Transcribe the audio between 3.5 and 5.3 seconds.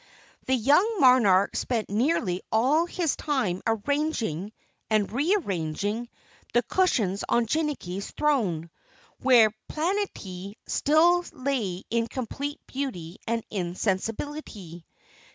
arranging and